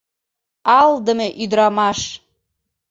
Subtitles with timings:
[0.79, 1.99] Алдыме ӱдырамаш!